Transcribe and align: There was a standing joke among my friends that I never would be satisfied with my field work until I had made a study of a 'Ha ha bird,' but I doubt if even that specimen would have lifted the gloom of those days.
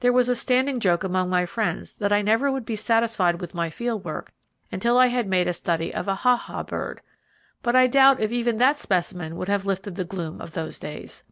There 0.00 0.14
was 0.14 0.30
a 0.30 0.34
standing 0.34 0.80
joke 0.80 1.04
among 1.04 1.28
my 1.28 1.44
friends 1.44 1.92
that 1.96 2.10
I 2.10 2.22
never 2.22 2.50
would 2.50 2.64
be 2.64 2.74
satisfied 2.74 3.38
with 3.38 3.52
my 3.52 3.68
field 3.68 4.02
work 4.02 4.32
until 4.72 4.96
I 4.96 5.08
had 5.08 5.26
made 5.28 5.46
a 5.46 5.52
study 5.52 5.92
of 5.92 6.08
a 6.08 6.14
'Ha 6.14 6.36
ha 6.36 6.62
bird,' 6.62 7.02
but 7.62 7.76
I 7.76 7.86
doubt 7.86 8.18
if 8.18 8.32
even 8.32 8.56
that 8.56 8.78
specimen 8.78 9.36
would 9.36 9.48
have 9.48 9.66
lifted 9.66 9.96
the 9.96 10.06
gloom 10.06 10.40
of 10.40 10.52
those 10.54 10.78
days. 10.78 11.22